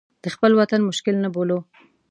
د 0.23 0.25
خپل 0.35 0.51
وطن 0.59 0.81
مشکل 0.89 1.15
نه 1.23 1.29
بولو. 1.35 1.59